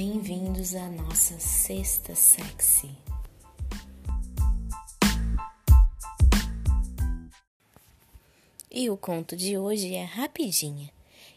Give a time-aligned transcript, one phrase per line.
[0.00, 2.88] Bem-vindos à nossa sexta sexy.
[8.70, 10.88] E o conto de hoje é Rapidinha,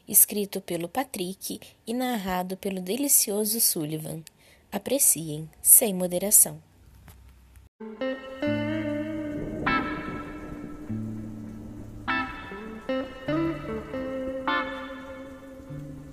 [0.08, 4.22] escrito pelo Patrick e narrado pelo delicioso Sullivan.
[4.72, 6.62] Apreciem, sem moderação.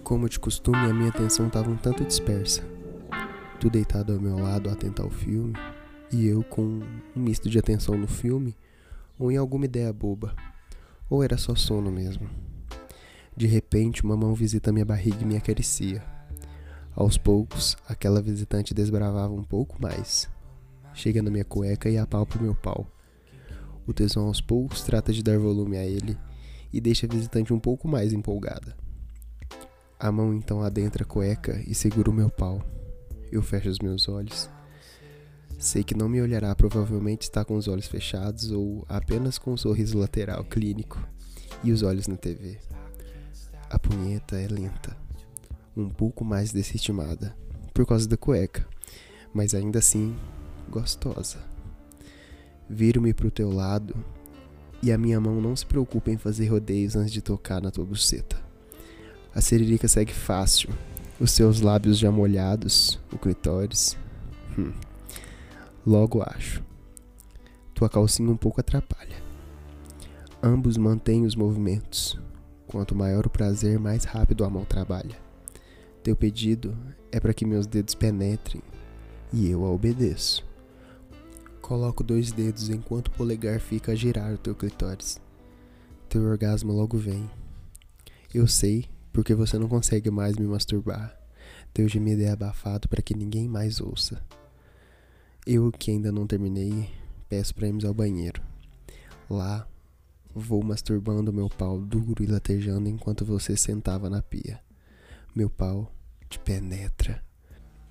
[0.08, 2.62] Como de costume, a minha atenção estava um tanto dispersa.
[3.60, 5.52] Tu deitado ao meu lado a tentar o filme,
[6.10, 6.62] e eu com
[7.14, 8.56] um misto de atenção no filme
[9.18, 10.34] ou em alguma ideia boba.
[11.10, 12.26] Ou era só sono mesmo.
[13.36, 16.02] De repente, uma mão visita minha barriga e me acaricia.
[16.96, 20.26] Aos poucos, aquela visitante desbravava um pouco mais.
[20.94, 22.86] Chega na minha cueca e apalpa o meu pau.
[23.86, 26.16] O tesão aos poucos trata de dar volume a ele
[26.72, 28.87] e deixa a visitante um pouco mais empolgada.
[30.00, 32.64] A mão então adentra a cueca e segura o meu pau.
[33.32, 34.48] Eu fecho os meus olhos.
[35.58, 39.56] Sei que não me olhará, provavelmente está com os olhos fechados ou apenas com um
[39.56, 41.04] sorriso lateral clínico
[41.64, 42.58] e os olhos na TV.
[43.68, 44.96] A punheta é lenta,
[45.76, 47.36] um pouco mais desestimada,
[47.74, 48.64] por causa da cueca,
[49.34, 50.16] mas ainda assim
[50.70, 51.38] gostosa.
[52.70, 53.96] Viro-me pro teu lado
[54.80, 57.84] e a minha mão não se preocupa em fazer rodeios antes de tocar na tua
[57.84, 58.37] buceta.
[59.34, 60.70] A siririca segue fácil,
[61.20, 63.96] os seus lábios já molhados, o clitóris.
[64.58, 64.72] Hum.
[65.86, 66.62] Logo acho.
[67.74, 69.16] Tua calcinha um pouco atrapalha.
[70.42, 72.18] Ambos mantêm os movimentos.
[72.66, 75.16] Quanto maior o prazer, mais rápido a mão trabalha.
[76.02, 76.76] Teu pedido
[77.10, 78.62] é para que meus dedos penetrem
[79.32, 80.44] e eu a obedeço.
[81.60, 85.20] Coloco dois dedos enquanto o polegar fica a girar o teu clitóris.
[86.08, 87.28] Teu orgasmo logo vem.
[88.32, 91.12] Eu sei porque você não consegue mais me masturbar.
[91.74, 94.22] Teu gemido é abafado para que ninguém mais ouça.
[95.44, 96.88] Eu, que ainda não terminei,
[97.28, 98.40] peço para irmos ao banheiro.
[99.28, 99.66] Lá,
[100.32, 104.60] vou masturbando meu pau duro e latejando enquanto você sentava na pia.
[105.34, 105.92] Meu pau
[106.28, 107.20] te penetra.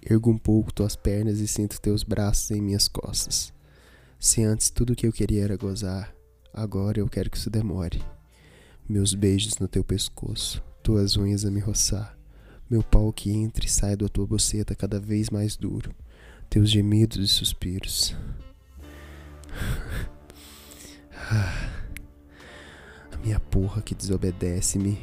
[0.01, 3.51] Ergo um pouco tuas pernas e sinto teus braços em minhas costas.
[4.17, 6.16] Se antes tudo que eu queria era gozar,
[6.53, 8.01] agora eu quero que isso demore.
[8.87, 12.17] Meus beijos no teu pescoço, tuas unhas a me roçar,
[12.69, 15.93] meu pau que entra e sai da tua boceta cada vez mais duro,
[16.49, 18.15] teus gemidos e suspiros.
[23.11, 24.97] a minha porra que desobedece-me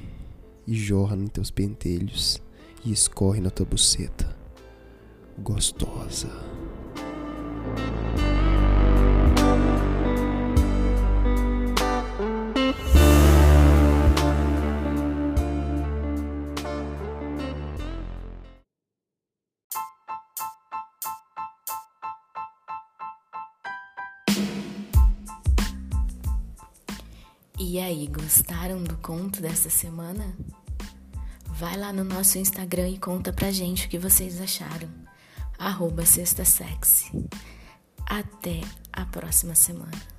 [0.66, 2.40] e jorra em teus pentelhos
[2.82, 4.34] e escorre na tua buceta.
[5.38, 6.30] Gostosa.
[27.56, 30.36] E aí, gostaram do conto dessa semana?
[31.46, 34.88] Vai lá no nosso Instagram e conta pra gente o que vocês acharam.
[35.56, 37.28] Arroba Sexta Sexy.
[38.06, 38.60] Até
[38.92, 40.13] a próxima semana.